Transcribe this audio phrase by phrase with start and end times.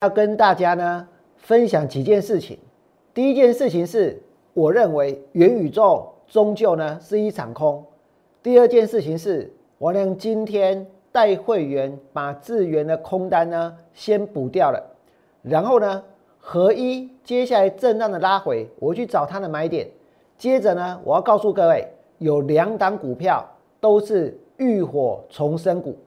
[0.00, 2.56] 要跟大家呢分享几件事情。
[3.12, 4.22] 第一件事情是，
[4.54, 7.84] 我认为元宇宙终究呢是一场空。
[8.40, 14.80] 第二件事情是，我良今天带会员把智源的空单呢先补掉了，
[15.42, 16.04] 然后呢
[16.38, 19.88] 合一接下来震荡的拉回，我去找它的买点。
[20.36, 21.84] 接着呢，我要告诉各位，
[22.18, 23.44] 有两档股票
[23.80, 25.98] 都是浴火重生股，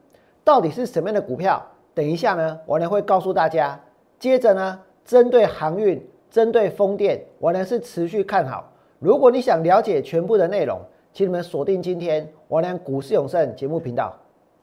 [0.45, 1.61] 到底是什么样的股票？
[1.93, 3.79] 等一下呢，我呢会告诉大家。
[4.17, 8.71] 接着呢，针对航运、针对风电，我呢是持续看好。
[8.99, 10.79] 如果你想了解全部的内容，
[11.11, 14.13] 请你们锁定今天我俩股市永胜节目频道。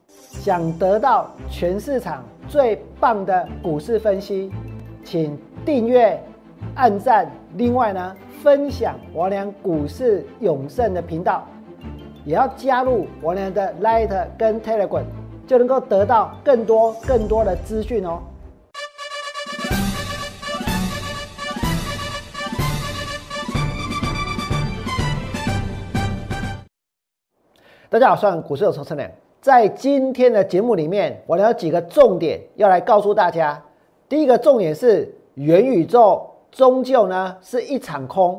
[0.06, 4.50] 想得到全市场最棒的股市分析，
[5.04, 6.18] 请订阅、
[6.74, 7.30] 按赞。
[7.56, 11.46] 另外呢，分享我俩股市永胜的频道，
[12.24, 15.04] 也要加入我俩的 Light 跟 Telegram。
[15.48, 18.20] 就能够得到更多更多的资讯哦。
[27.88, 29.10] 大家好，我是股市有筹策略。
[29.40, 33.58] 在今天的节目里面，我有几个重点要来告诉大家。
[34.06, 38.38] 第一个重点是元宇宙终究呢是一场空。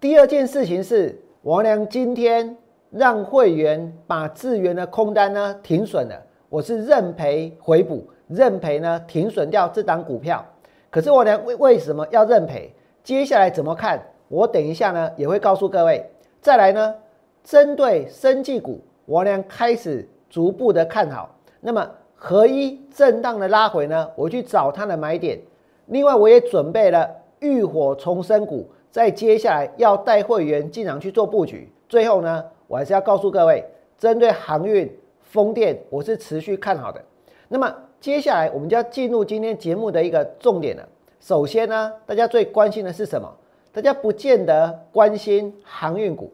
[0.00, 2.56] 第二件事情是王良今天。
[2.90, 6.14] 让会员把资源的空单呢停损了，
[6.48, 10.44] 我是认赔回补，认赔呢停损掉这档股票。
[10.88, 12.72] 可是我呢为为什么要认赔？
[13.02, 14.00] 接下来怎么看？
[14.28, 16.08] 我等一下呢也会告诉各位。
[16.40, 16.94] 再来呢，
[17.42, 21.34] 针对生技股，我呢开始逐步的看好。
[21.60, 25.38] 那么合一震荡的拉回呢，我去找它的买点。
[25.86, 31.70] 另外我也准备了浴火重生股，在接下来要带会员进场去做布局。
[31.88, 32.44] 最后呢。
[32.66, 33.64] 我还是要告诉各位，
[33.98, 34.90] 针对航运、
[35.22, 37.00] 风电，我是持续看好的。
[37.48, 40.86] 那么接下来我们就要进入今天节目的一个重点了。
[41.20, 43.32] 首先呢，大家最关心的是什么？
[43.72, 46.32] 大家不见得关心航运股，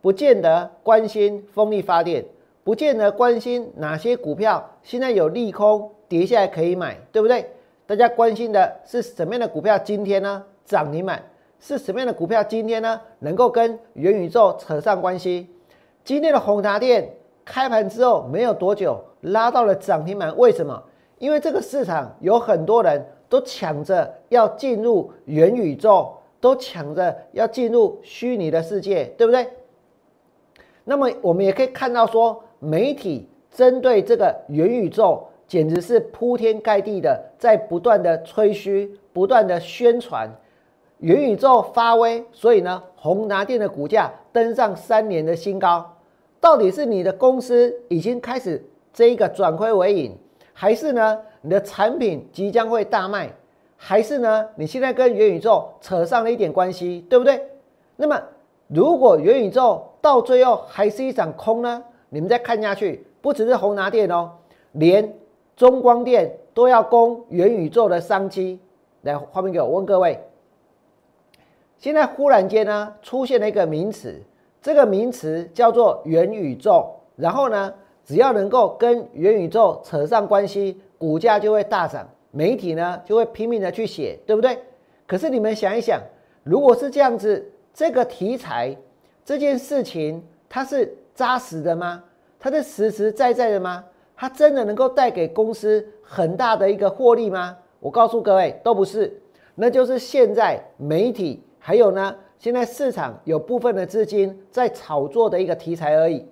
[0.00, 2.24] 不见得关心风力发电，
[2.62, 7.50] 不见得关心哪些股票现在有利空跌下来可以买，对不对？
[7.86, 11.22] 大家关心的是什么样的股票今天呢涨停板？
[11.60, 15.48] 是什么样的股票今天呢能够跟元宇宙扯上关系？
[16.04, 17.16] 今天的宏达电
[17.46, 20.82] 开盘之后没有多久拉到了涨停板，为什么？
[21.18, 29.48] 因为这个市场有很多人都抢着要进入元宇宙，都抢着要进入虚拟的世界，对不对？
[30.84, 40.30] 那么我们也可以看到说，媒体针对这个元宇宙简直是铺天盖地的在不断的吹嘘、不断的宣传
[40.98, 45.92] 元宇宙发威，所以呢，宏达电的股价登上三年的新高。
[46.44, 48.62] 到底是你的公司已经开始
[48.92, 50.14] 这一个转亏为盈，
[50.52, 53.32] 还是呢你的产品即将会大卖，
[53.78, 57.42] 还是呢你现在跟元宇宙扯上了一点关系，对不对？
[57.96, 58.22] 那么
[58.68, 61.82] 如果元宇宙到最后还是一场空呢？
[62.10, 64.30] 你们再看下去，不只是宏达电哦，
[64.72, 65.14] 连
[65.56, 68.60] 中光电都要攻元宇宙的商机。
[69.00, 70.20] 来，画面给我问各位，
[71.78, 74.20] 现在忽然间呢出现了一个名词。
[74.64, 77.70] 这个名词叫做元宇宙，然后呢，
[78.02, 84.58] 只要能够跟元宇宙扯上关系，股价就会大涨，媒体呢就会拼命的去写，对不对？
[85.06, 86.00] 可是你们想一想，
[86.42, 88.74] 如果是这样子，这个题材
[89.22, 92.02] 这件事情，它是扎实的吗？
[92.40, 93.84] 它是实实在在的吗？
[94.16, 97.54] 它真的能够带给公司很大的一个获利吗？
[97.80, 99.20] 我告诉各位，都不是，
[99.56, 102.16] 那就是现在媒体还有呢。
[102.38, 106.26] 现在市场有部分的资金在炒作的一个题材而已。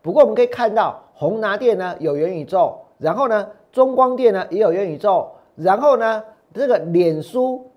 [0.00, 6.22] 不过我们可以看到，宏达电呢有元宇宙，然后呢中光电呢也有元宇宙，然后呢
[6.54, 7.70] 这个脸书，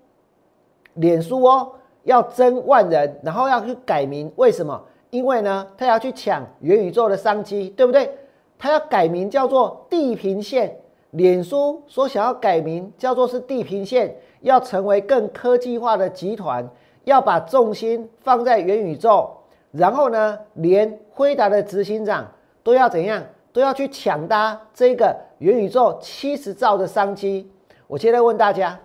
[0.94, 1.72] 脸书哦
[2.04, 4.82] 要增万人，然后要去改名，为什么？
[5.10, 8.10] 因为呢他要去抢元宇宙的商机，对不对？
[8.58, 10.78] 他要改名叫做地平线。
[11.10, 16.66] 脸书说想要改名叫做是地平线，要成为更科技化的集团。
[17.04, 19.30] 要把重心放在元宇宙，
[19.70, 22.30] 然后呢，连辉达的执行长
[22.62, 23.22] 都要怎样，
[23.52, 27.50] 都要去抢搭这个元宇宙七十兆的商机。
[27.86, 28.78] 我现在问大家，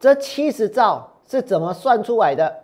[0.00, 2.60] 这七十兆是怎么算出来的？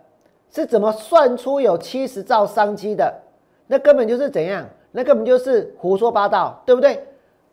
[0.51, 3.21] 是怎么算出有七十兆商机的？
[3.67, 4.65] 那根本就是怎样？
[4.91, 7.05] 那根本就是胡说八道，对不对？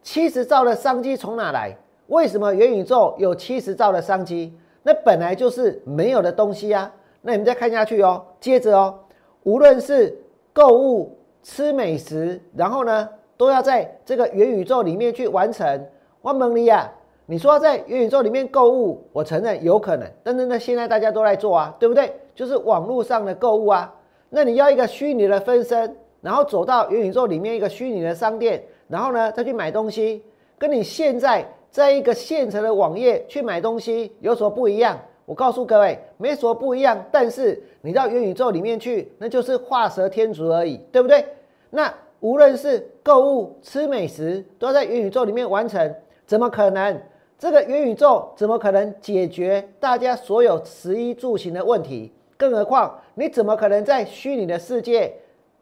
[0.03, 1.77] 七十兆的商机从哪来？
[2.07, 4.57] 为什么元宇宙有七十兆的商机？
[4.87, 6.89] 那本来就是没有的东西啊！
[7.23, 8.97] 那你们再看下去哦，接着哦，
[9.43, 10.17] 无论是
[10.53, 15.85] 购物、吃美食，然后呢，都要在这个元宇宙里面去完成。
[16.23, 16.89] 我蒙你啊，
[17.27, 22.15] 你说在元宇宙里面购物，我承认有可能，但是呢，现在大家都在做啊，对不对？
[22.37, 23.93] 就是网络上的购物啊。
[24.29, 30.23] 那你要一个虚拟的分身，然后走到元宇宙里面一个虚拟的商店，然后呢再去买东西，
[30.57, 31.45] 跟你现在
[31.77, 34.99] 在一个现成的网页去买东西有什么不一样？
[35.27, 37.05] 我告诉各位，没什么不一样。
[37.13, 41.23] 但是你到元宇宙里面去，那就是画蛇添足而已，对不对？
[41.69, 45.95] 那无论是购物、吃美食，都要在元宇宙里面完成，
[46.25, 46.99] 怎么可能？
[47.39, 52.11] 这个元宇宙怎么可能解决大家所有食衣住行的问题？
[52.39, 55.13] 更何况你怎么可能在虚拟的世界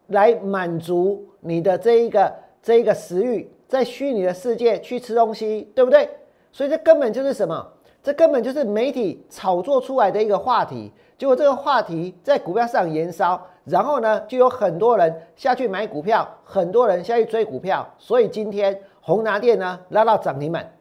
[0.07, 2.33] 来满足你的这一个
[2.63, 3.49] 这一个食欲？
[3.67, 6.09] 在虚拟的世界去吃东西，对不对？
[6.51, 7.71] 所以这根本就是什么？
[8.01, 10.91] 这根本就是媒体炒作出来的一个话题。
[11.17, 17.87] 结果这个话题在股票市场燃烧，然后呢，就有很多人下去买股票，很多人下去追股票。
[17.97, 20.71] 所以今天宏达电呢拉到涨停板。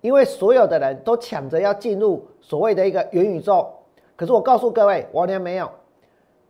[0.00, 3.68] 因为所有的人都抢着要进入所谓的一个元宇宙，
[4.16, 5.70] 可是我告诉各位，完全没有。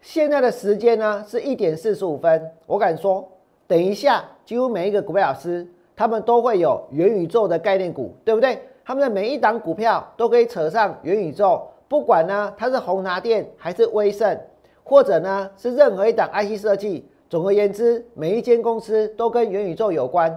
[0.00, 3.28] 现在的时间呢是一点四十五分，我敢说，
[3.70, 5.64] 等一下几乎每一个股票老师
[5.94, 8.58] 他们都会有元宇宙的概念股，对不对？
[8.84, 14.36] 他们的每一档股票都可以扯上元宇宙，不管呢它是宏达电还是威盛，
[14.82, 20.36] 或者呢是任何一档 IC 设计，总而言之，每一间公司都跟元宇宙有关。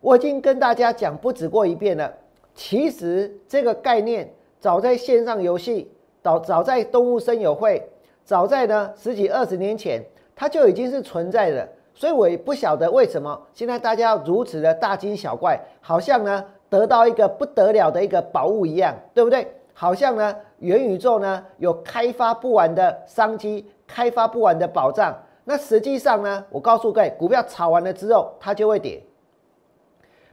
[0.00, 2.14] 我已经跟大家讲不止过一遍了。
[2.54, 5.90] 其实这个概念早在线上游戏，
[6.22, 7.82] 早早在动物森友会，
[8.24, 10.00] 早在呢十几二十年前，
[10.36, 11.68] 它就已经是存在的。
[11.98, 19.52] 所以我也不晓得为什么现在大家要如此的大惊小怪，好像呢得到一个不得了的一个宝物一样，对不对？
[19.74, 25.12] 好像呢元宇宙呢有开发不完的商机，开发不完的宝藏。
[25.42, 29.02] 那实际上呢，我告诉各位，股票炒完了之后，它就会跌。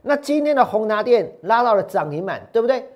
[0.02, 2.88] 那今天的宏达电拉到了涨停板，对不对？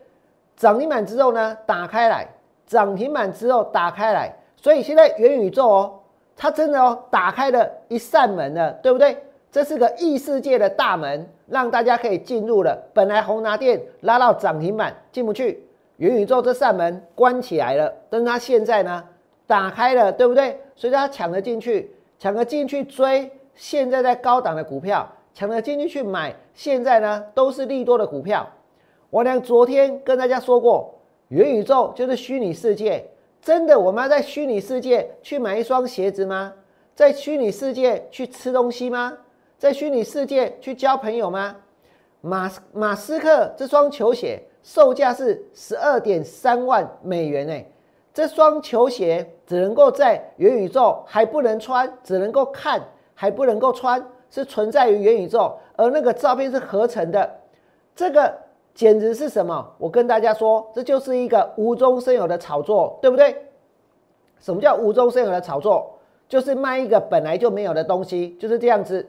[0.55, 2.29] 涨停板之后呢，打开来，
[2.67, 6.00] 涨停板之后打开来，所以现在元宇宙哦，
[6.37, 9.17] 它真的哦，打开了一扇门了，对不对？
[9.53, 12.79] 这是个异世界的大门，让大家可以进入了。
[12.95, 15.67] 本来宏达电拉到涨停板进不去，
[15.97, 19.05] 元宇宙这扇门关起来了，但是它现在呢，
[19.47, 20.59] 打开了，对不对？
[20.77, 25.09] 所以它抢了进去，抢了进去追现在在高档的股票。
[25.33, 28.47] 抢了进去去买，现在呢都是利多的股票。
[29.11, 30.93] 我俩昨天跟大家说过，
[31.29, 33.05] 元宇宙就是虚拟世界。
[33.43, 36.53] 真的，我们要在虚拟世界去买一双鞋子吗？
[36.95, 39.17] 在虚拟世界去吃东西吗？
[39.59, 41.57] 在虚拟世界去交朋友吗？
[42.21, 47.73] 马马斯克这双球鞋售价是十二点三万美元诶，
[48.13, 52.83] 这双球鞋只能够在元宇宙，还不能穿，只能够看，
[53.15, 54.05] 还不能够穿。
[54.33, 57.29] 是存在于元宇宙，而那个照片是合成的，
[57.97, 58.33] 这个
[58.75, 59.75] 简直是什么？
[59.79, 63.37] 我跟大家说，这就是一个无中生有的炒作，对不对？
[64.39, 65.99] 什么叫无中生有的炒作？
[66.29, 69.07] 就是卖一个本来就没有的东西，就是这样子。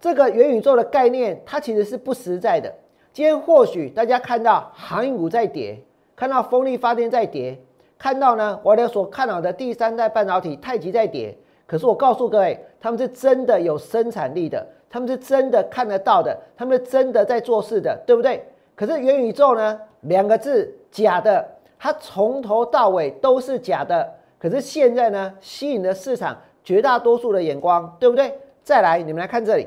[0.00, 2.72] 这个元宇宙的概念，它其实是不实在的。
[3.12, 5.78] 今天或许大家看到航运股在跌，
[6.14, 7.58] 看到风力发电在跌，
[7.98, 11.36] 看到呢我的所看好的第三代半导体太极在跌。
[11.66, 18.44] 可是我告诉各位，他们是真的有生产力的，他们是真的看得到的，他们是真的在做事的，对不对？
[18.74, 19.80] 可是元宇宙呢？
[20.02, 21.46] 两个字，假的，
[21.78, 24.12] 它从头到尾都是假的。
[24.38, 28.38] 可是现在呢，吸引了市场绝大多数的眼光，对不对？
[28.62, 29.66] 再来，你们来看这里，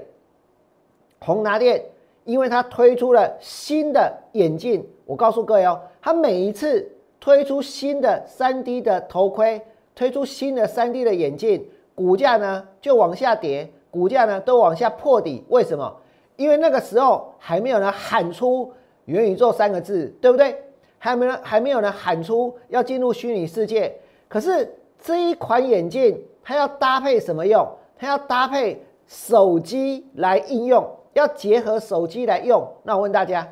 [1.19, 1.83] 宏达电，
[2.25, 6.87] 因为它推出了新的眼镜，我告诉各位哦，它每一次
[7.19, 9.61] 推出新的三 D 的头盔，
[9.95, 11.67] 推出新的三 D 的眼镜。
[11.95, 15.97] 股价呢就往下跌，股价呢都往下破底，为什么？
[16.35, 18.71] 因为那个时候还没有人喊出
[19.07, 20.55] 元宇宙三个字，对不对？
[20.99, 23.93] 还没人还没有人喊出要进入虚拟世界。
[24.27, 27.67] 可是这一款眼镜它要搭配什么用？
[27.97, 32.67] 它要搭配手机来应用，要结合手机来用。
[32.83, 33.47] 那我问大家，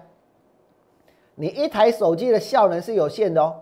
[1.36, 3.56] 你一台手机的效能是有限的哦，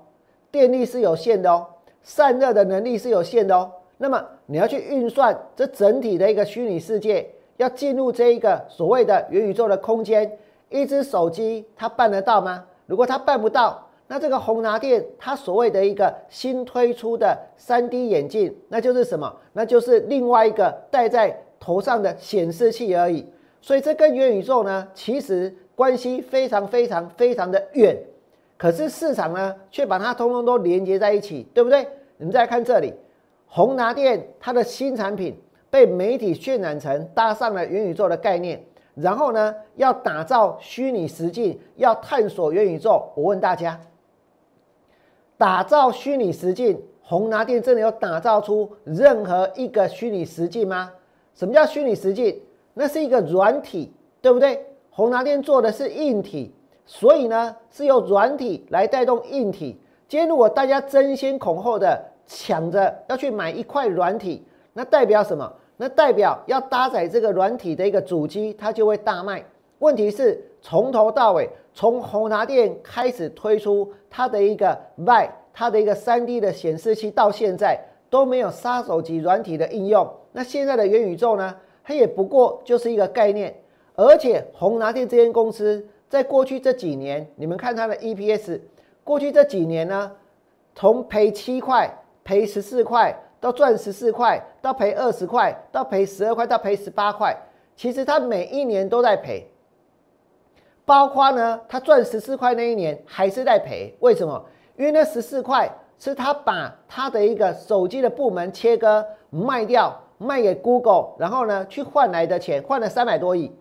[0.49, 1.67] 电力是有限的哦，
[2.01, 3.71] 散热的能力是有限的哦。
[3.97, 10.37] 那么你要去运算这整体的一个虚拟世界，要进入这一个所谓的元宇宙的空间，
[10.73, 12.65] 一只手机它办得到吗？
[12.87, 19.31] 如果它办不到，那这个宏达电它所谓的一个新推出的三 D 眼镜，那就是什么？
[19.53, 23.23] 那就是另外一个戴在头上的显示器而已。
[23.61, 27.95] 所以这跟元宇宙呢，其实关系非常非常非常的远，
[28.57, 31.87] 可是市场呢却把它通通都连接在一起，对不对？
[32.17, 32.93] 你们再看这里。
[33.47, 35.39] 宏达电它的新产品
[35.69, 38.61] 被媒体渲染成搭上了元宇宙的概念，
[38.95, 43.11] 然后呢要打造虚拟实境，要探索元宇宙。
[43.15, 43.79] 我问大家，
[45.37, 50.91] 打造虚拟实境，宏达电真的有打造出任何一个虚拟实境吗？
[51.33, 52.39] 什么叫虚拟实境？
[52.75, 54.65] 那是一个软体，对不对？
[54.89, 56.53] 宏达电做的是硬体，
[56.85, 59.79] 所以呢是由软体来带动硬体。
[60.07, 65.51] 今天如果大家争先恐后的抢着要去买一块软体，那代表什么？
[65.77, 69.43] 那代表要搭载这个软体的一个主机，它就会大卖。
[69.79, 80.09] 问题是从头到尾，从宏达电开始推出它的一个 Y，它的一个三 D 的显示器，到现在都没有杀手级软体的应用。
[80.31, 81.55] 那现在的元宇宙呢？
[81.83, 83.53] 它也不过就是一个概念。
[83.95, 88.59] 而且宏达电这间公司在过去这几年，你们看它的 EPS，
[89.03, 90.11] 过去这几年呢，
[90.73, 93.13] 从赔七块、赔十四块，
[93.43, 97.35] 到赚十四块，到赔二十块，到赔十二块，到赔十八块，
[97.75, 99.45] 其实他每一年都在赔。
[100.85, 103.93] 包括呢，他赚十四块那一年还是在赔。
[103.99, 104.41] 为什么？
[104.77, 105.69] 因为那十四块
[105.99, 113.53] 是他把他的一个手机的部门切割卖掉，卖给 Google，然后呢去换来的钱，换了三百多亿。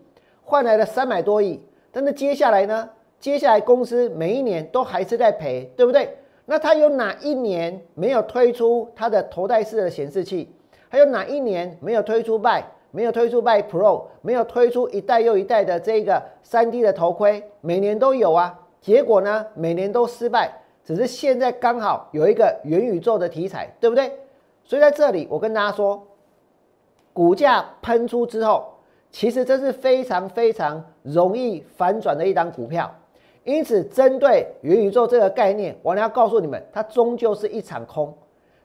[0.45, 1.61] 换来了三百多亿，
[1.91, 2.89] 但是接下来呢？
[3.19, 6.17] 接下来公司每一年都还是在赔，对不对？
[6.45, 10.49] 那它有哪一年没有推出它的头戴式的显示器？
[10.89, 17.43] 还有哪一年没有推出 By，没有推出 By Pro，没有推出一代又一代的这个三 D 的头盔？
[17.61, 20.51] 每年都有啊，结果呢，每年都失败。
[20.83, 24.11] 只是现在刚好有一个元宇宙的题材，对不对？
[24.63, 26.05] 所以在这里我跟大家说，
[27.13, 28.69] 股价喷出之后。
[29.15, 32.91] 其实这是非常非常容易反转的一张股票，
[33.43, 38.13] 因此针对元宇宙这个概念，我要告诉你们，它终究是一场空。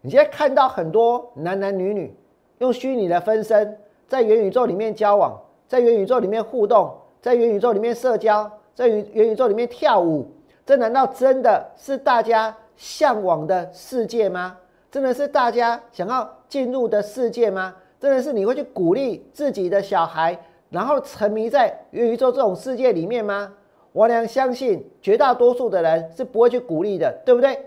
[0.00, 2.14] 你现在看到很多男男女女
[2.58, 10.30] 用虚拟的分身在元宇宙里面交往，在元宇宙里面互动，在元宇宙里面社交，在元元宇宙里面跳舞，
[10.64, 14.56] 这难道真的是大家向往的世界吗？
[14.90, 17.74] 真的是大家想要进入的世界吗？
[17.98, 20.38] 真的是你会去鼓励自己的小孩，
[20.70, 23.52] 然后沉迷在元宇宙这种世界里面吗？
[23.92, 27.58] 我俩相信绝大多数的人是不会去鼓励的，对不对？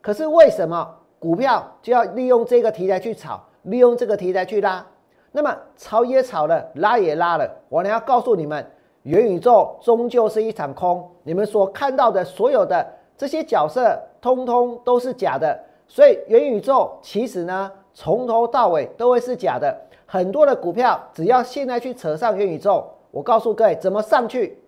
[0.00, 4.86] 可是为什么股票就要利用这个题材去炒，利用这个题材去拉？
[5.32, 7.50] 那么炒也炒了，拉也拉了。
[7.68, 8.64] 我俩要告诉你们，
[9.02, 11.10] 元宇宙终究是一场空。
[11.22, 15.58] 你们所看到的所有的这些角色，通通都是假的。
[15.88, 17.70] 所以元宇宙其实呢？
[17.98, 24.58] 从头到尾都会是假的，很多的股票只要现在去扯上元宇宙，我告诉各位怎么上去，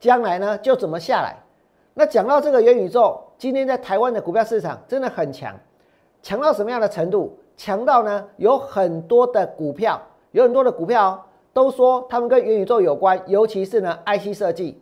[0.00, 1.36] 将来呢就怎么下来。
[1.94, 5.54] 那讲到这个元宇宙，今天在台湾的股票市场真的很强，
[6.22, 7.38] 强到什么样的程度？
[7.56, 10.00] 强到呢有很多的股票，
[10.32, 14.80] 有很多的股票都说他们跟元宇宙有关，尤其是呢 IC 设计。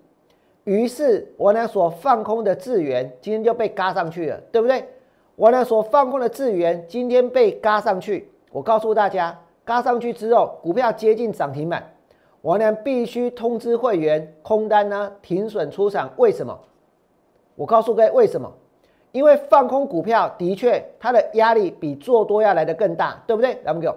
[0.63, 4.89] 于是我呢所放空的智源今天就被嘎上去了，对不对？
[5.35, 11.91] 我呢所放空的资源今天被嘎上去，我告诉大家，嘎上去之后，股票接近涨停板，
[12.41, 16.11] 我呢必须通知会员空单呢停损出场。
[16.17, 16.59] 为什么？
[17.55, 18.53] 我告诉各位为什么？
[19.13, 23.55] 因为放空股票的确它的压力比做多要来的更大，对不对？
[23.65, 23.89] 来，我们给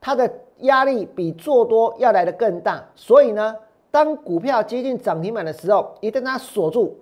[0.00, 3.56] 它的压力比做多要来的更大，所以呢，
[3.90, 6.96] 当股票接近涨停板的时候，一旦它锁住，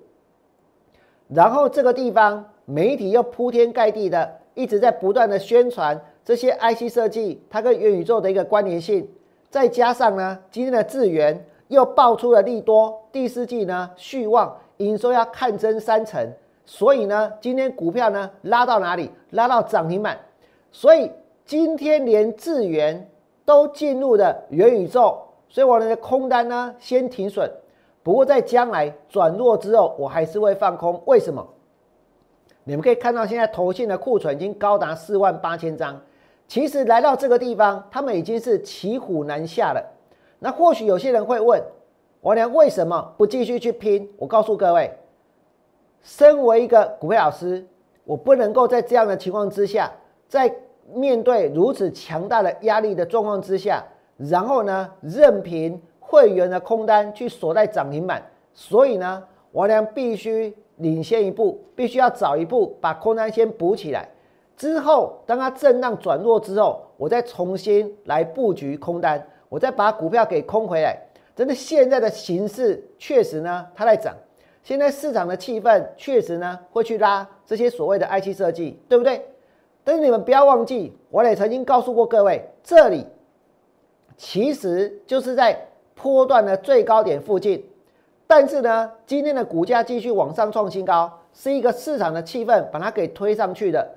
[1.29, 2.45] 然后这个地方。
[2.71, 9.09] 媒体又铺天盖地的一直在不断的宣传这些 IC 设计它跟元宇宙的一个关联性，
[9.51, 16.31] 再加上呢，今天的智源又爆出了利多，第四季呢续旺，营收要看增三成，
[16.67, 19.11] 所以呢，今天股票呢拉到哪里？
[19.31, 20.19] 拉到涨停板，
[20.71, 21.11] 所以
[21.45, 23.11] 今天连智源
[23.45, 27.51] 都进入了元宇宙，所以我的空单呢先停损，
[28.03, 31.47] 不过在将来转弱之后，我还是会放空，为什么？
[32.65, 35.99] 你们可以看到，现在投信的库存已经高达四万八千张。
[36.49, 39.85] 其实来到这个地方，他们已经是骑虎难下了。
[40.41, 41.63] 那或许有些人会问，
[42.23, 44.11] 王良为什么不继续去拼？
[44.17, 44.91] 我告诉各位，
[46.03, 47.65] 身为一个股票老师，
[48.05, 49.93] 我不能够在这样的情况之下，
[50.27, 50.53] 在
[50.93, 53.85] 面对如此强大的压力的状况之下，
[54.17, 58.23] 然后呢，任凭会员的空单去锁在涨停板。
[58.53, 60.57] 所以呢，王良必须。
[60.79, 64.09] 领先一步，必须要早一步把空单先补起来，
[64.59, 70.99] 之后当它震荡转弱之后，我再重新来布局空单，我再把股票给空回来。
[71.37, 74.13] 真的，现在的形势确实呢，它在涨。
[74.65, 79.25] 现在市场的气氛确实呢，会去拉这些所谓的 IC 设计，对不对？
[79.85, 83.07] 但是你们不要忘记，我也曾经告诉过各位，这里
[84.17, 85.57] 其实就是在
[85.95, 87.65] 波段的最高点附近。
[88.27, 93.89] 但是呢，今天的股价继续往上创新高，是一个市场的气氛把它给推上去的。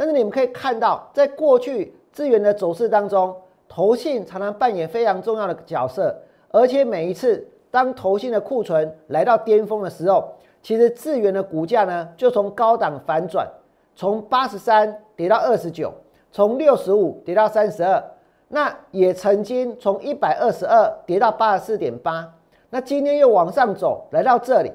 [0.00, 3.36] 但是你们可以看到，在过去资源的走势当中，
[3.68, 6.16] 投信常常扮演非常重要的角色，
[6.50, 10.26] 而且每一次当投信的库存来到巅峰的时候，
[10.62, 13.46] 其实资源的股价呢就从高档反转，
[13.94, 15.92] 从八十三跌到二十九，
[16.32, 18.02] 从六十五跌到三十二，
[18.48, 22.26] 那也曾经从一百二十二跌到八十四点八。
[22.70, 24.72] 那今天又往上走，来到这里，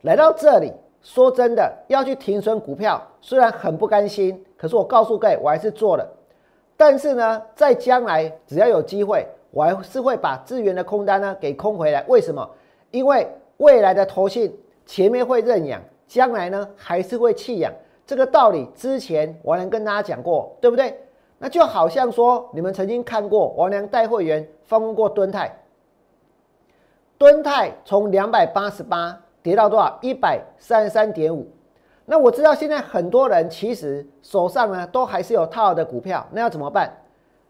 [0.00, 0.72] 来到这里，
[1.04, 6.08] 说真的，要去停损股票，虽然很不甘心，可是我告诉各位，我还是做了。
[6.76, 12.02] 但是呢，在将来只要有机会，我还是会把资源的空单呢给空回来。
[12.08, 12.50] 为什么？
[12.90, 17.70] 因为未来的投信前面会认养，将来呢还是会弃养。
[18.06, 20.98] 这个道理之前王良跟大家讲过，对不对？
[21.38, 25.54] 那就好像说，你们曾经看过王良带会员访问过敦泰。
[27.18, 29.98] 敦泰从两百八十八跌到多少？
[30.00, 31.46] 一百三十三点五。
[32.06, 36.90] 那我知道现在很多人其实手上呢都还是有套的股票，那要怎么办？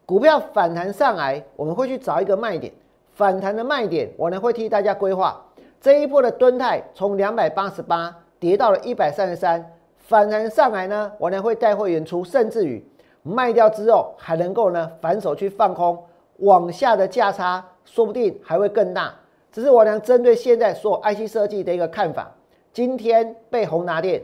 [0.04, 2.72] 股票反弹上来，我们会去找一个卖点。
[3.12, 5.40] 反弹的卖点，我呢会替大家规划。
[5.80, 12.84] 这一波的蹲态从两百八十八跌到了一百三十三，反弹上来呢，我呢会带会员出，甚至于
[13.22, 15.96] 卖掉之后还能够呢反手去放空，
[16.38, 19.14] 往下的价差说不定还会更大。
[19.54, 22.34] 只是我俩针对现在所有 IC 设计的一个看法。
[22.72, 24.20] 今天被宏达电，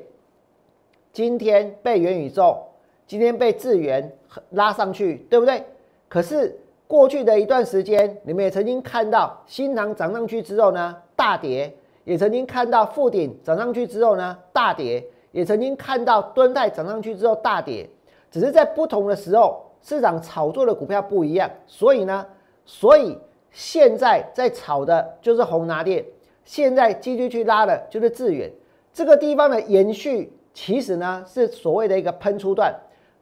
[1.12, 2.58] 今天被元宇宙，
[3.06, 4.12] 今天被智源
[4.50, 5.62] 拉上去，对不对？
[6.08, 6.58] 可是
[6.88, 11.72] 过去的一段时间，你们也曾经看到新塘涨上去之后呢大跌，
[12.02, 17.88] 也曾经看到富鼎涨上去之后呢大跌，也曾经看到敦泰涨上去之后大跌。
[18.32, 22.26] 只是在不同的时候，市场炒作的股票不一样，所以呢，
[22.64, 23.16] 所以。
[23.50, 26.04] 现在在炒的就是宏拿电，
[26.44, 28.50] 现在继续去拉的就是智远。
[28.92, 32.74] 这个地方的延续，其实呢是所谓的一个喷出段，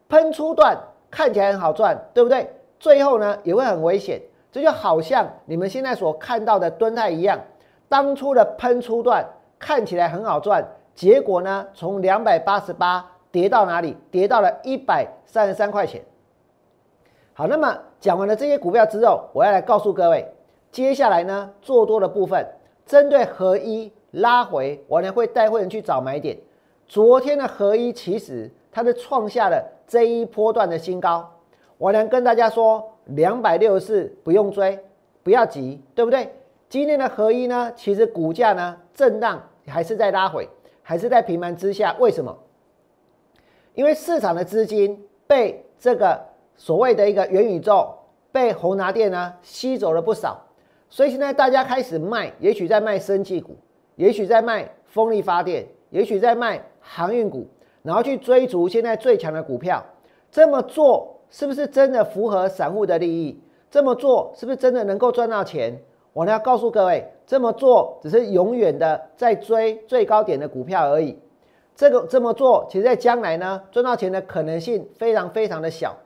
[0.09, 0.77] 喷出段
[1.11, 2.51] 看起来很好赚，对不对？
[2.79, 4.21] 最后呢也会很危险，
[4.53, 7.41] 这就好像你们现在所看到的敦泰一样，
[7.89, 9.27] 当初的喷出段
[9.59, 10.65] 看起来很好赚，
[10.95, 13.97] 结果呢从两百八十八跌到哪里？
[14.11, 16.03] 跌到了一百三十三块钱。
[17.35, 20.25] 好，那么讲完了这些股票之后，我要来告诉各位，
[20.71, 22.47] 接下来呢做多的部分，
[22.87, 26.39] 针对合一拉回，我呢会带会员去找买点。
[26.87, 31.29] 昨天的合一其实它是创下了这一波段的新高，
[31.77, 34.79] 我能跟大家说，两百六十四不用追，
[35.25, 36.33] 不要急，对不对？
[36.69, 40.49] 今天的合一呢，其实股价呢震荡还是在拉回，
[40.83, 42.39] 还是在平盘之下，为什么？
[43.75, 46.28] 因为市场的资金被这个。
[46.59, 47.89] 所谓的一个元宇宙
[48.31, 50.39] 被宏达电呢吸走了不少，
[50.91, 53.57] 所以现在大家开始卖，也许在卖生技股，
[53.95, 57.47] 也许在卖风力发电，也许在卖航运股，
[57.83, 59.83] 然后去追逐现在最强的股票。
[60.31, 63.41] 这么做是不是真的符合散户的利益？
[63.71, 65.81] 这么做是不是真的能够赚到钱？
[66.13, 71.17] 我呢要告诉各位，这么做只是永远的在追最高点的股票而已。
[71.77, 75.97] 这个这么做，其实在将来呢赚到钱的可能性非常非常的小。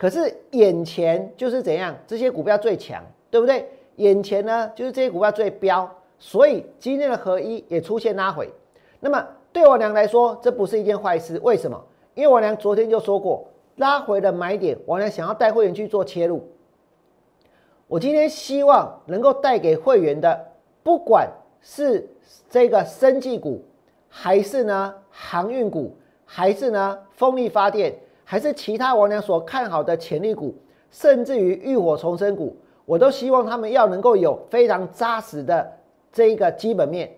[0.00, 3.68] 可是眼前就是怎样，这些股票最强，对不对？
[3.96, 5.86] 眼前呢就是这些股票最飙，
[6.18, 8.50] 所以今天的合一也出现拉回。
[8.98, 11.38] 那么对我娘来说，这不是一件坏事。
[11.42, 11.78] 为什么？
[12.14, 16.48] 因为我娘昨天就说过，拉回的买点，我娘想要带会员去做切入。
[17.86, 20.46] 我今天希望能够带给会员的，
[20.82, 21.28] 不管
[21.60, 22.08] 是
[22.48, 23.62] 这个生技股，
[24.08, 27.94] 还是呢航运股，还是呢风力发电。
[28.30, 30.54] 还是其他王良所看好的潜力股，
[30.88, 35.68] 甚至于浴火重生股，我都希望他们要能够有非常扎实的
[36.12, 37.10] 这一个基本面，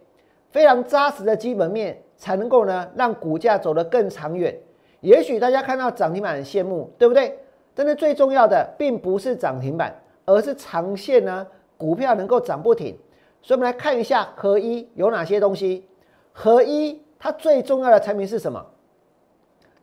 [0.48, 4.59] 非常扎实的基本面，才能够呢让股价走得更长远。
[5.01, 7.38] 也许大家看到涨停板很羡慕，对不对？
[7.75, 9.94] 但是最重要的并不是涨停板，
[10.25, 11.46] 而是长线呢
[11.77, 12.96] 股票能够涨不停。
[13.42, 15.87] 所以，我们来看一下合一有哪些东西。
[16.33, 18.64] 合一它最重要的产品是什么？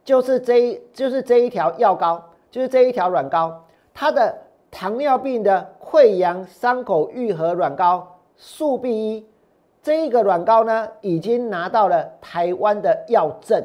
[0.10, 2.20] 就是这一就是这一条药膏，
[2.50, 4.36] 就是这一条软膏，它的
[4.72, 9.28] 糖尿病的溃疡伤口愈合软膏速必一，
[9.84, 13.64] 这一个软膏呢已经拿到了台湾的药证，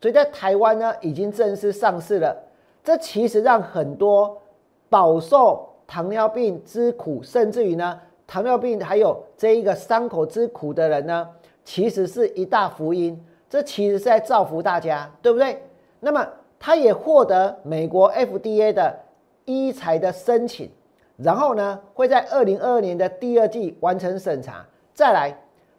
[0.00, 2.34] 所以在台湾呢已经正式上市了。
[2.82, 4.40] 这其实让很多
[4.88, 11.28] 饱受糖尿病之苦，甚至于呢糖尿病还有这一个伤口之苦的人呢，
[11.66, 13.22] 其实是一大福音。
[13.50, 15.62] 这其实是在造福大家，对不对？
[16.04, 18.98] 那么，它也获得美国 FDA 的
[19.44, 20.68] 医材的申请，
[21.16, 24.66] 然后呢会在二零二二年的第二季完成审查。
[24.92, 25.32] 再来，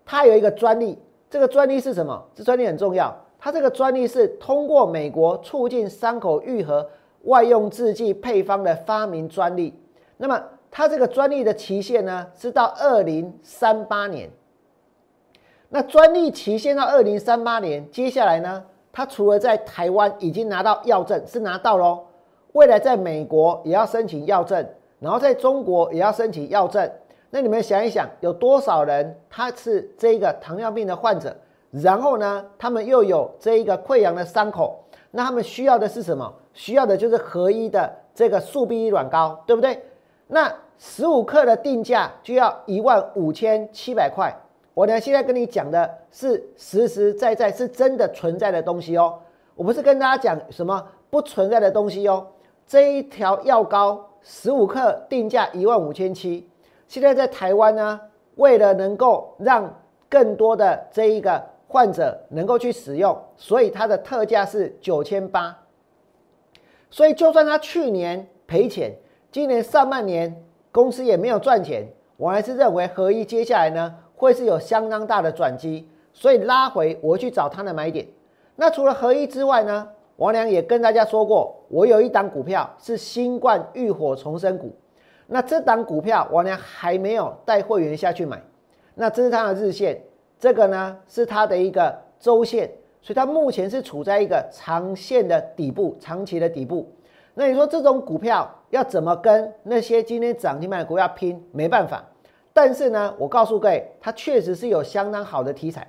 [0.05, 0.97] 它有一个专利，
[1.29, 2.23] 这个专利是什么？
[2.33, 6.89] 这专利很重要，它这个专利是通过美国促进伤口愈合
[7.23, 9.77] 外用制剂配方的发明专利。
[10.15, 14.29] 那么它这个专利的期限呢是到二零三八年。
[15.67, 22.05] 那专利期限到二零三八年，接下来呢，它除了在台湾已经拿到药证，是拿到喽，
[22.51, 24.63] 未来在美国也要申请药证，
[24.99, 26.89] 然后在中国也要申请药证。
[27.31, 31.35] 那你们想一想，有多少人他是这个糖尿病的患者，
[31.71, 36.31] 然后呢，他们又有这一个溃疡的伤口，那他们需要的是什么？
[36.53, 39.83] 需要的就是合一的这个速必一软膏，对不对？
[40.27, 44.31] 那十五克的定价就要一万五千七百块。
[44.73, 49.19] 我呢，现在跟你讲的是实实在在是真的存在的东西哦，
[49.55, 52.25] 我不是跟大家讲什么不存在的东西哦。
[52.65, 56.49] 这一条药膏十五克定价一万五千七，
[56.87, 57.99] 现在在台湾呢，
[58.35, 59.71] 为了能够让
[60.09, 65.55] 更多的这一个患者能够去使用，所以它的特价是九千八。
[66.89, 68.95] 所以就算他去年赔钱，
[69.31, 73.95] 今年上半年公司也没有赚钱，我还是认为合一接下来呢。
[74.23, 78.07] 会是有相当大的转机，所以拉回我去找它的买点。
[78.55, 84.73] 那除了合一之外呢，王良也跟大家说过，我有一档股票是新冠浴火重生股。
[85.27, 88.41] 那这档股票王良还没有带会员下去买。
[88.95, 89.99] 那这是它的日线，
[90.39, 92.69] 这个呢是它的一个周线，
[93.01, 96.87] 所以它目前是处在一个长线的底部，长期的底部。
[97.33, 101.43] 那你说这种股票要怎么跟那些今天涨停板的股票拼？
[101.51, 102.03] 没办法。
[102.55, 105.87] 但是呢，我告诉各位，它确实是有相当好的题材，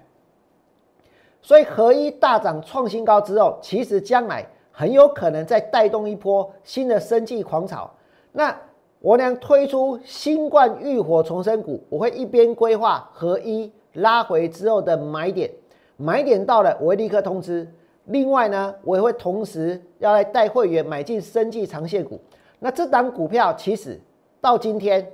[1.43, 7.91] 所以合一大涨创新高之后，其实将来很有可能再带动一波新的生计狂潮。
[8.33, 8.59] 那
[9.01, 15.51] 我俩推出新冠浴火重生股，我会一边规划合一拉回之后的买点，
[15.99, 17.71] 买点到了我会立刻通知。
[18.07, 22.19] 另外呢，我也会同时要来带会员买进生计长线股。
[22.59, 24.01] 那这档股票其实
[24.41, 25.07] 到今天。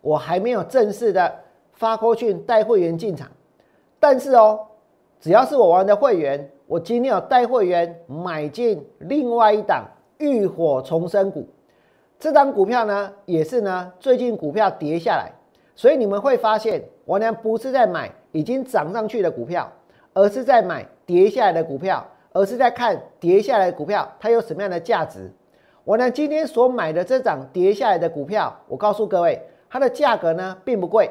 [0.00, 1.34] 我还没有正式的
[1.72, 3.28] 发过去带会员进场，
[4.00, 4.60] 但是哦，
[5.20, 9.84] 只要是我玩的会员，我今天有带会员买进另外一档
[10.18, 11.46] 浴火重生股，
[12.18, 15.30] 这档股票呢也是呢最近股票跌下来，
[15.74, 19.70] 所以你们会发现我呢不是在买已经涨上去的股票，
[20.14, 25.30] 而是在买跌下来的股票，而是在看跌下来的股票它有什么样的价值。
[25.84, 29.40] 我呢今天所买的这档跌下来的股票，我告诉各位。
[29.70, 31.10] 它的价格呢并不贵，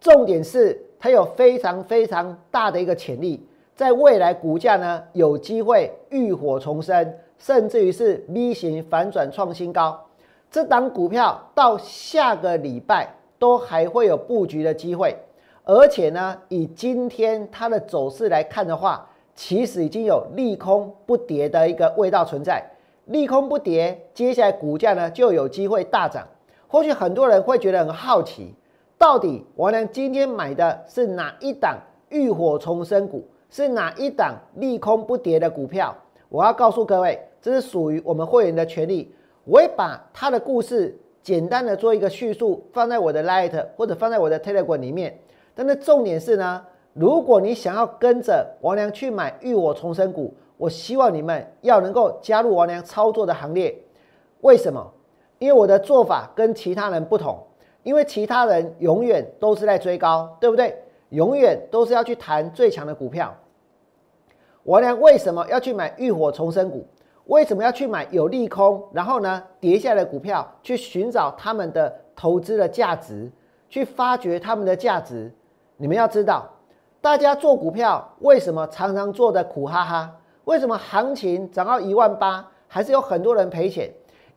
[0.00, 10.06] 重点是它有非常非常大的一个潜力，在未来股价呢有机会浴火重生，甚至于是 V 型反转创新高。
[10.50, 15.16] 这档股票到下个礼拜都还会有布局的机会，
[15.64, 22.62] 而且呢以今天它的走势来看的话，其实已经有利空不跌的一个味道存在，
[23.06, 26.26] 利空不跌，接下来股价呢就有机会大涨。
[26.70, 28.54] 或许很多人会觉得很好奇，
[28.96, 31.76] 到底王良今天买的是哪一档
[32.10, 35.92] 浴火重生股，是哪一档利空不跌的股票？
[36.28, 39.12] 我要告诉各位，这是属于我们会员的权利。
[39.42, 45.18] 我会把他的故事简单的做一个叙述，放在我的 Light 或者放在我的 Telegram 里面。
[45.56, 53.76] 但是重点是呢，如果你想要跟着王良去买浴火重生股，我希望你们要能够加入王良操作的行列。
[54.42, 54.92] 为什么？
[55.40, 57.42] 因为我的做法跟其他人不同，
[57.82, 60.76] 因为其他人永远都是在追高，对不对？
[61.08, 63.34] 永远都是要去谈最强的股票。
[64.62, 66.86] 我呢，为什么要去买浴火重生股？
[67.24, 73.32] 为什么要去买有利空，然后呢跌下来的股票，去寻找他们的投资的价值，
[73.70, 75.32] 去发掘他们的价值？
[75.78, 76.46] 你们要知道，
[77.00, 80.16] 大家做股票为什么常常做的苦哈哈？
[80.44, 83.90] 为什么行情涨到一万八，还是有很多人赔钱？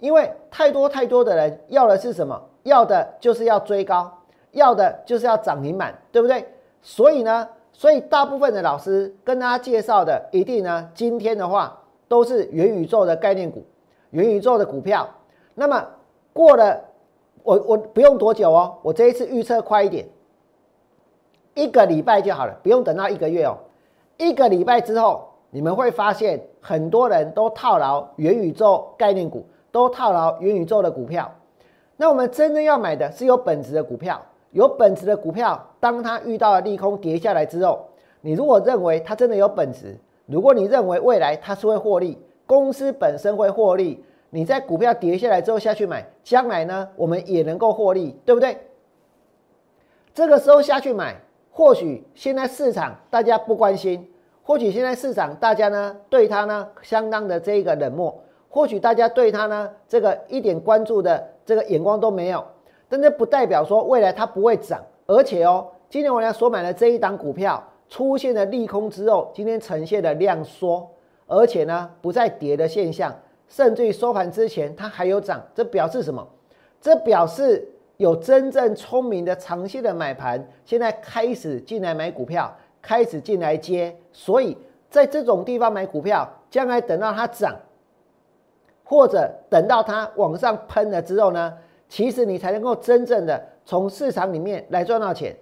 [0.04, 2.38] 因为太多太多的人要的是什么？
[2.64, 4.12] 要的就是要追高，
[4.52, 6.46] 要的就是要涨停板，对不对？
[6.82, 13.64] 所以呢，所以大部分的老师跟大家介绍的，一定呢，今天的话都是元宇宙的概念股，
[14.10, 15.08] 元宇宙的股票。
[15.56, 15.88] 那么
[16.34, 16.82] 过了，
[17.42, 20.06] 我我不用多久哦，我这一次预测快一点，
[21.54, 23.56] 一个礼拜就好了，不用等到一个月哦。
[24.18, 29.46] 一个礼拜之后，你们会发现很多人都套牢元宇宙概念股。
[29.74, 31.30] 都套牢元宇宙的股票，
[31.98, 34.22] 那我们真正要买的是有本质的股票。
[34.52, 37.88] 有本质的股票，当它遇到了利空跌下来之后，
[38.22, 48.56] 你如果认为它真的有本质，如果你认为未来它是会获利，公司本身会获利，你在股票跌下来之后下去买，将来呢我们也能够获利，对不对？
[50.14, 54.08] 这个时候下去买，或许现在市场大家不关心，
[54.44, 62.46] 或许现在市场大家呢对它呢相当的这个冷漠，或许大家对它呢这个一点关注的这个眼光都没有，
[62.88, 70.88] 但这不代表说未来它不会涨，而且哦，今天我俩所买的这一档股票出现了利空之后，今天呈现了量缩，
[71.26, 73.12] 而且呢不再跌的现象，
[73.48, 76.24] 甚至于收盘之前它还有涨，这表示什么？
[76.80, 77.68] 这表示。
[77.98, 84.58] 有真正聪明的长线的买盘，现在开始进来买股票，开始进来接，所以
[84.90, 87.56] 在这种地方买股票，将来等到它涨，
[88.94, 91.52] 或者等到它往上喷了之后呢，
[91.90, 95.36] 其实你才能够真正的从市场里面来赚到钱。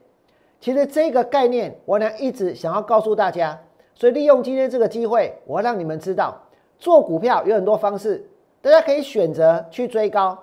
[0.62, 3.60] 其实这个概念，我呢一直想要告诉大家，
[3.94, 6.42] 所以利用今天这个机会，我让你们知道，
[6.80, 8.26] 做股票有很多方式，
[8.62, 10.38] 大家可以选择去追高。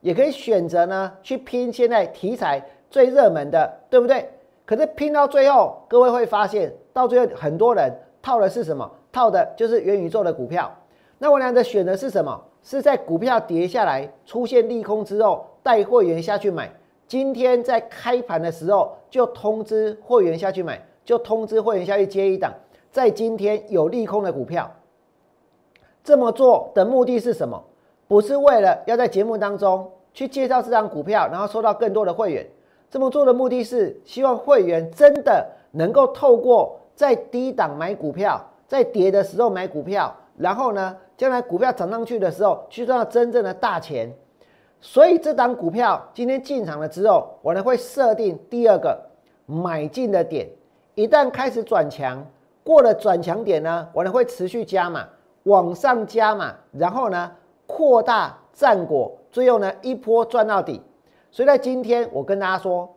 [0.00, 4.26] 也可以选择呢，去拼现在题材最热门的，对不对？
[4.64, 8.90] 可是拼到最后，各位会发现，到最后很多人套的是什么？
[9.12, 10.70] 套的就是元宇宙的股票。
[11.18, 12.38] 那我俩的选择是什么？
[12.64, 16.72] 是在股票跌下来、出现利空之后，带会员下去买。
[17.06, 22.52] 今天在开盘的时候，就通知会员下去买，就通知会员下去接一档，
[22.90, 24.68] 在今天有利空的股票。
[26.02, 27.62] 这么做的目的是什么？
[28.08, 32.46] 不是为了要在节目当中去介绍这张股票，然后收到更多的会员。
[32.90, 44.12] 这么做的目的是希望会员真的能够透过在低档买股票，在跌的时候买股票，然后呢，将来股票涨上去的时候去赚到真正的大钱。
[44.80, 49.00] 所以这档股票今天进场了之后，我呢会设定第二个
[49.46, 50.48] 买进的点，
[50.94, 52.24] 一旦开始转强，
[52.62, 55.08] 过了转强点呢，我呢会持续加码，
[55.44, 57.32] 往上加码，然后呢。
[57.66, 60.82] 扩大战果，最后呢一波赚到底。
[61.30, 62.94] 所以在今天，我跟大家说，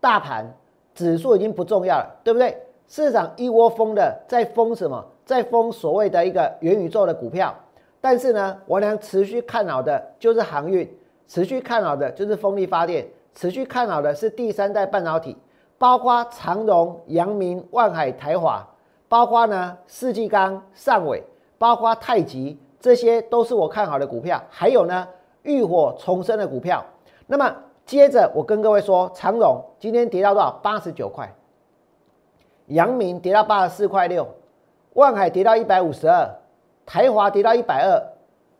[0.00, 0.52] 大盘
[0.92, 2.60] 指数已经不重要了，对不对？
[2.88, 5.06] 市场一窝蜂的在封什么？
[5.26, 7.54] 在封所谓的一个元宇宙的股票。
[8.00, 10.88] 但是呢，我俩持续看好的就是航运，
[11.26, 15.36] 持续看好的就是风力发电，持续看好的是第三代半导体，
[15.76, 18.64] 包括长荣、阳明、万海、台华，
[19.08, 21.22] 包括呢世纪钢、上尾，
[21.58, 22.56] 包括太极。
[22.78, 25.08] 这些都是我看好的股票，还有呢，
[25.42, 26.84] 浴火重生的股票。
[27.26, 27.52] 那么
[27.84, 30.52] 接着我跟各位说，长荣今天跌到多少？
[30.62, 31.28] 八十九块。
[32.66, 34.24] 阳明跌到八十四块六，
[34.96, 36.26] 万海跌到一百五十二，
[36.86, 38.02] 台华跌到一百二。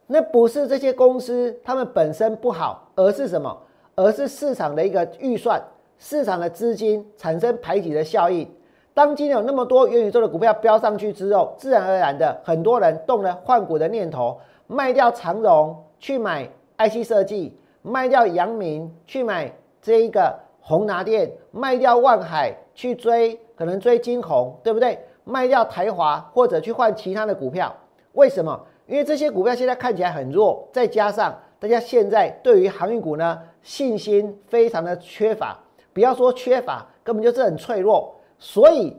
[0.06, 3.58] 那不是这些公司他们本身不好，而是什么？
[3.94, 5.58] 而是市场的一个预算，
[5.98, 8.46] 市场的资金产生排挤的效应。
[8.92, 16.46] 当今有那么多元宇宙的股票飙上去之后，自然而然的很多人动了换股的念头，卖掉长荣去买
[16.76, 24.98] IC 设计，卖掉阳明去买这一个宏达电，卖掉万海去追可能追金红，对不对？
[25.28, 27.74] 卖掉台华或者去换其他的股票，
[28.12, 28.58] 为什么？
[28.86, 35.58] 因为这些股票现在看起来很弱，再加上大家现在对于航运股呢信心非常的缺乏，
[35.92, 38.14] 不要说缺乏，根本就是很脆弱。
[38.38, 38.96] 所以，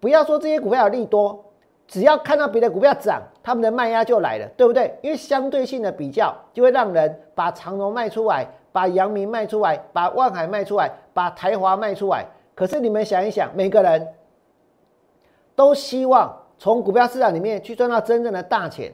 [0.00, 1.44] 不要说这些股票有利多，
[1.86, 4.92] 只要看到别的股票涨，他们的卖压就来了，对不对？
[5.00, 12.26] 因为相对性的比较，就会让人把长荣卖出来，把阳明卖出来，把万海卖出来，把台华卖出来。
[12.56, 14.08] 可是你们想一想，每个人
[15.60, 18.90] 都希望从股票市场里面去赚到真正的大钱。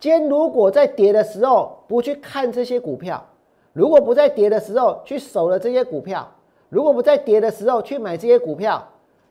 [0.00, 3.24] 今天如果在跌的时候不去看这些股票，
[3.72, 6.28] 如果不在跌的时候去守了这些股票，
[6.68, 8.84] 如果不在跌的时候去买这些股票，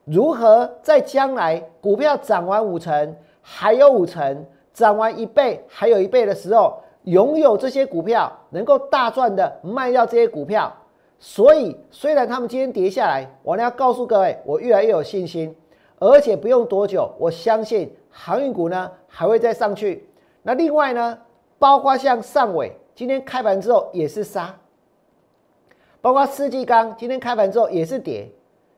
[0.06, 10.74] 如何在将来股票涨完五成，还有五成，涨完一倍还有一倍的时候，拥有这些股票能够大赚的卖掉这些股票？
[11.20, 15.54] 所以虽然他们今天跌下来，我呢要告诉各位，我越来越有信心，
[16.04, 20.06] 而且不用多久，我相信航运股呢还会再上去。
[20.42, 21.18] 那另外呢，
[21.58, 24.54] 包括像上尾今天开盘之后也是杀。
[26.02, 28.30] 包括世纪钢今天开盘之后也是跌，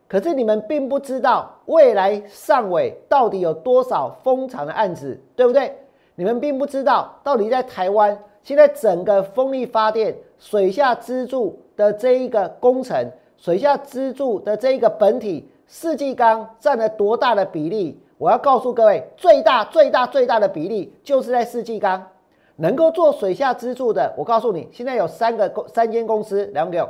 [0.07, 5.75] 可是你们并不知道未来上尾到底有多少风场的案子，对不对？
[6.13, 17.99] 你们并不知道到底在台湾现在整个风力发电水下支柱的这一个工程，水下支柱的这一个本体世纪钢占了多大的比例？
[18.17, 22.07] 我要告诉各位，最大最大最大的比例就是在世纪钢
[22.55, 24.13] 能够做水下支柱的。
[24.17, 26.89] 我告诉你，现在有三个公三间公司，两个。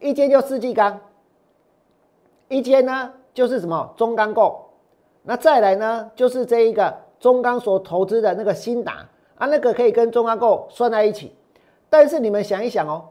[0.00, 1.00] 一间就世纪钢，
[2.48, 4.68] 一间呢就是什么中钢构，
[5.22, 9.06] 那再来呢就是这一个中钢所投资的那个新达
[9.36, 11.34] 啊，那个可以跟中钢构算在一起。
[11.88, 13.04] 但是你们想一想哦，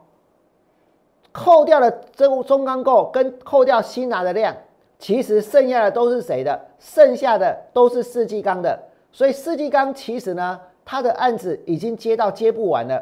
[1.32, 4.54] 扣掉了这中钢构跟扣掉新达的量，
[5.04, 6.58] 其实剩下的都是谁的？
[6.78, 8.74] 剩下的都是世纪钢的。
[9.12, 12.98] 所以世纪钢其实呢，它的案子已经接到接不完了。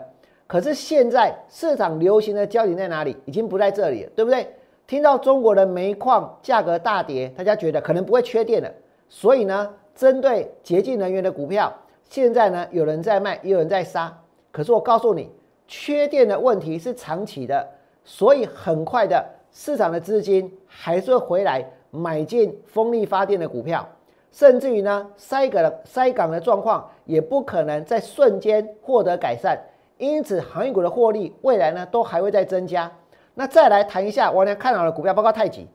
[0.49, 3.17] 可是现在市场流行的焦点在哪里？
[3.25, 4.53] 已经不在这里了，对不对？
[4.85, 8.69] 听到中国的煤矿价格大跌，大家觉得可能不会缺电了，
[9.09, 11.73] 所以呢，针对洁净能源的股票，
[12.09, 14.13] 现在呢有人在卖，也有人在杀。
[14.51, 15.31] 可是我告诉你，
[15.69, 17.65] 缺电的问题是长期的，
[18.03, 23.87] 所以很快的市场的资金还是会回来买进风力发电的股票，
[24.31, 29.61] 甚至于呢，塞港塞港的状况也不可能在瞬间获得改善。
[29.99, 32.91] 因此，航运股的获利未来呢都还会再增加。
[33.35, 35.69] 那再来谈一下王良看好的股票，包括太极。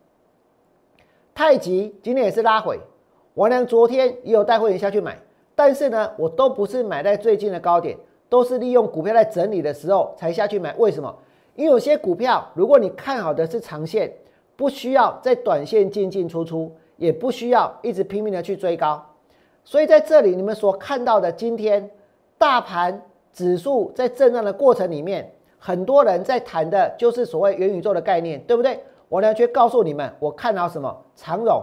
[1.35, 2.79] 太极今天也是拉回，
[3.35, 5.15] 王良昨天也有带会员下去买，
[5.55, 7.95] 但是呢，我都不是买在最近的高点，
[8.27, 10.73] 都是利用股票在整理的时候才下去买。
[10.77, 11.15] 为什么？
[11.53, 14.11] 因为有些股票，如果你看好的是长线，
[14.57, 19.01] 不需要在短线进进出出，也不需要一直拼命的去追高。
[19.63, 21.89] 所以在这里，你们所看到的今天
[22.37, 23.01] 大盘。
[23.33, 28.79] 指数在震荡的过程里面，很多人在谈的就是所谓元宇宙的概念，对不对？
[29.09, 31.05] 我呢却告诉你们，我看好什么？
[31.15, 31.61] 长荣，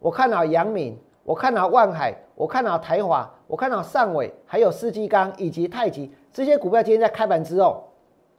[0.00, 7.82] 我看好阳明，我看好万海，我看好台华，我看好上尾，还有世纪钢以及太极这些股票，今天在开盘之后，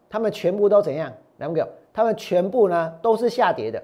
[0.08, 1.12] 他们全部都怎样？
[1.38, 3.82] 两个，他们全部呢都是下跌的。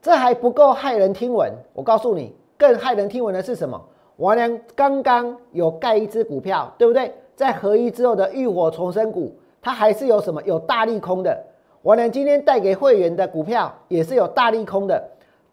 [0.00, 3.80] 这还不够骇人听闻，我告诉你，更骇人听闻的是什么？
[4.16, 7.12] 王良刚刚有盖一只股票，对不对？
[7.34, 9.32] 在合一之后的浴火重生股，
[9.62, 11.44] 它还是有什么有大利空的。
[11.82, 15.02] 王良今天带给会员的股票也是有大利空的，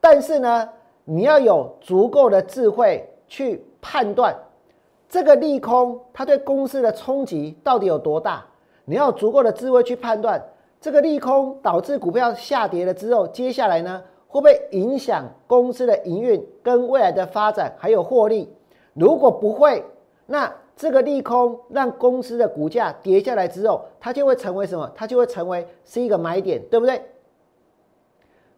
[0.01, 0.67] 但是呢，
[1.03, 4.35] 你要有足够的智慧去判断
[5.07, 8.43] 这个利空它对公司的冲击到底有多大。
[8.85, 10.43] 你要有足够的智慧去判断
[10.79, 14.01] 这个利空导致股票下跌了之后，接下来呢？
[14.35, 18.53] 会不会影响公司的营运跟未来的发展还有获利？
[18.93, 19.81] 如果不会，
[20.25, 24.91] 那这个利空让公司的股价跌下来之后，它就会成为什么？
[24.93, 27.01] 它就会成为是一个买点，对不对？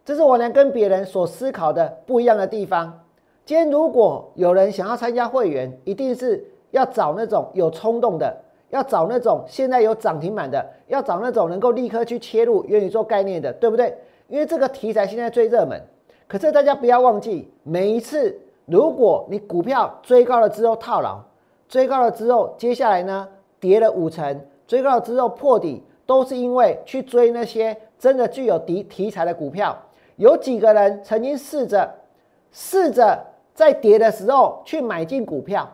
[0.04, 3.04] 这是我能跟别人所思考的不一样的地方。
[3.44, 8.36] 今天如果有人想要参加会员，一定是要找那种有冲动的，
[8.70, 13.96] 要找那种现在有涨停板的，要找那种能够立刻去切入愿意做概念的，对不对？
[14.28, 15.82] 因为这个题材现在最热门，
[16.26, 21.18] 可是大家不要忘记，每一次如果你股票追高了之后套牢，
[21.66, 23.26] 追高了之后，接下来呢
[23.58, 29.76] 跌了五成，追高了之后破底，都是因为去追那些真的具有题题材的股票。
[30.16, 31.90] 有几个人曾经试着
[32.52, 35.66] 试着在跌的时候去买进股票，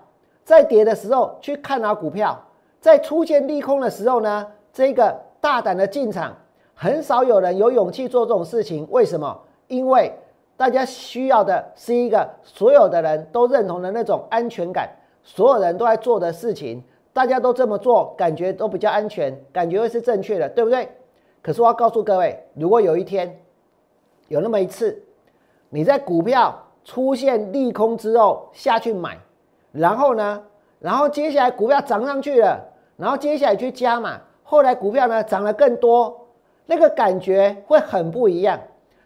[0.44, 2.40] 在跌的时候去看好股票，
[2.80, 6.36] 在出现利空的时候呢，这个大胆的进场。
[6.74, 9.40] 很少有人有勇气做这种事情，为什么？
[9.68, 10.12] 因为
[10.56, 14.88] 大家需要的是一个所有的人都认同的那种安全感，
[15.22, 16.82] 所有人都在做的事情，
[17.12, 20.88] 大家都这么做，感觉都比较安全，感觉会是正确的，对不对？
[21.42, 23.40] 可是我要告诉各位，如果有一天
[24.28, 25.02] 有那么一次，
[25.70, 29.18] 你在股票出现利空之后下去买，
[29.72, 30.42] 然后呢，
[30.78, 32.60] 然后接下来股票涨上去了，
[32.96, 36.23] 然后接下来去加码，后来股票呢涨得更多。
[36.66, 38.58] 那个感觉会很不一样，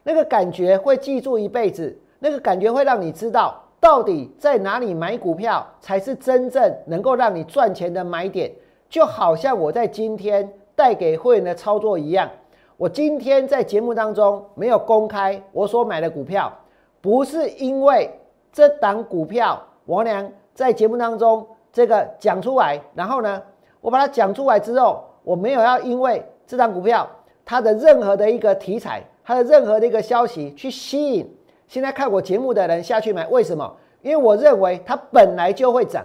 [0.04, 8.50] 那个感觉会记住一辈子，那个感觉会让你知道到底在哪里买股票才是真正能够让你赚钱的买点。
[8.88, 12.30] 就好像我在今天带给会员的操作一样，
[12.76, 16.52] 我今天在节目当中没有公开我所买的股票，
[17.00, 18.08] 不是因为
[18.52, 23.42] 这档股票王良在节目当中这个讲出来，然后呢，
[23.80, 27.08] 我把它讲出来之后，我没有要因为这档股票。
[27.48, 31.26] 它的任何的一个题材，它的任何的一个消息，去吸引
[31.66, 33.74] 现在看我节目的人下去买，为什么？
[34.02, 36.04] 因为我认为它本来就会涨。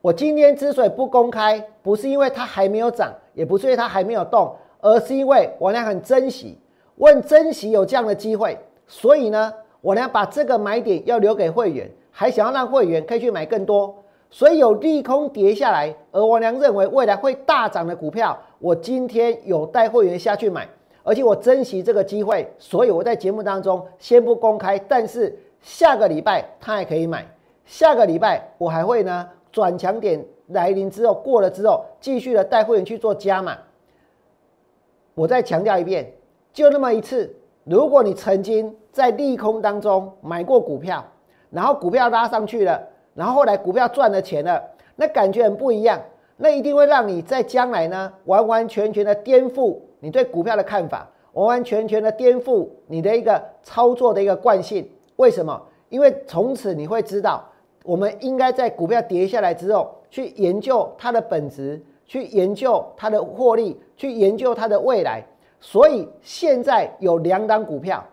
[0.00, 6.56] 我今天之所以不公开，不是因为它还没有涨，也不是因为它还没有动，而是因为我俩很珍惜，
[6.94, 13.92] 我很珍惜有这样的机会，所以呢，我俩把这个买点要留给会员，还想要让会员可以去买更多。
[14.30, 20.68] 所以有利空跌下来，而我娘认为未来会大涨的股票，我今天有带会员下去买，
[21.02, 27.26] 而且我珍惜这个机会，所以我在节目当中先不公开，但是下个礼拜他还可以买，
[27.64, 33.56] 下个礼拜我还会呢转强点来临之后过了之后，继续的带会员去做加码。
[35.14, 36.12] 我再强调一遍，
[36.52, 37.34] 就那么一次，
[37.64, 41.04] 如果你曾经在利空当中买过股票，
[41.50, 42.80] 然后股票拉上去了。
[43.14, 44.62] 然后后来股票赚了钱了，
[44.94, 46.00] 那感觉很不一样，
[46.38, 54.88] 那一定会让你在将来呢完完全全的颠覆你对股票的看法，完完全全的颠覆你的一个操作的一个惯性。
[55.16, 55.60] 为什么？
[55.88, 57.44] 因为从此你会知道，
[57.82, 65.24] 我们应该在股票跌下来之后，去研究它的本质，去研究它的获利，去研究它的未来。
[65.60, 68.04] 所以现在有两档股票，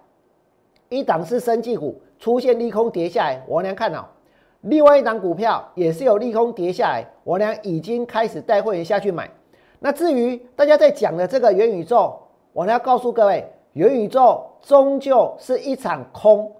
[0.89, 4.05] 一档是生技股出现利空跌下来，我娘看哦；
[4.65, 9.29] 另外一档股票也是有利空跌下来，我俩已经开始带会员下去买。
[9.77, 12.15] 那至于大家在讲的这个元宇宙，
[12.51, 16.51] 我要告诉各位，元宇宙终究是一场空，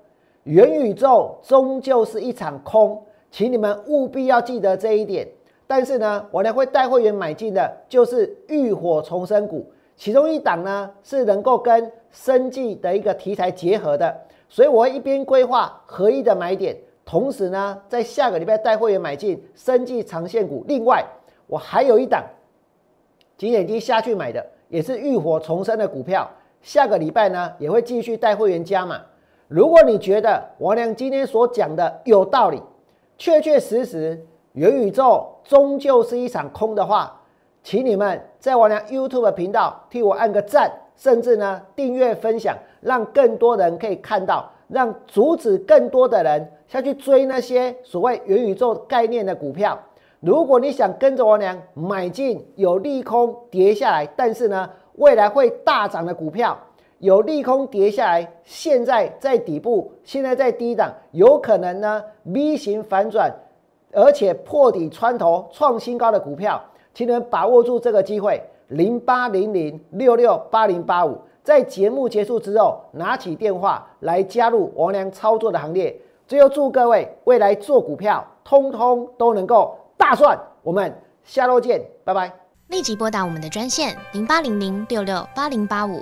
[0.44, 5.28] 元宇宙终究是一场空，请你们务必要记得这一点。
[5.66, 9.66] 但是呢，我呢会带会员买进的就是浴火重生股。
[9.96, 14.16] 其中一档呢是能够跟生计的一个题材结合的，
[14.48, 20.66] 所以我会一边规划合一的买点，同时呢在下个礼拜带会员买进生计长线股。
[20.68, 21.06] 另外，
[21.46, 22.24] 我还有一档
[23.38, 26.30] 几点金下去买的，也是浴火重生的股票。
[26.62, 29.00] 下个礼拜呢也会继续带会员加码。
[29.48, 32.60] 如果你觉得王良今天所讲的有道理，
[33.18, 37.22] 确确实实元宇宙终究是一场空的话。
[37.62, 49.80] 请你们在我俩 YouTube 频道替我按个赞，甚至呢订阅分享，让更多人可以看到，让阻止更多的人下去追那些所谓元宇宙概念的股票。
[50.20, 56.58] 如果你想跟着我俩买进有利空跌下来，但是呢未来会大涨的股票，
[57.00, 63.32] 有利空跌下来，现在在底部，现在在低档，有可能呢 V 型反转，
[63.92, 66.60] 而且破底穿头创新高的股票。
[66.94, 75.96] 请你们把握住这个机会，零八零零六六八零八五，在节目结束之后，拿起电话来加入王良操作的行列。
[76.28, 80.36] 最后祝各位未来做股票，通通都能够大赚。
[80.64, 80.92] 我们
[81.24, 82.34] 下周见，拜拜。
[82.70, 86.02] 立即拨打我们的专线零八零零六六八零八五。